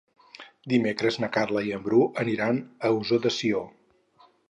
[0.73, 3.67] Dimecres na Carla i en Bru aniran a Ossó de Sió.